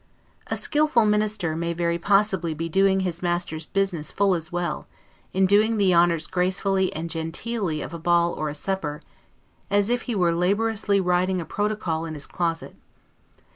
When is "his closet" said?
12.15-12.75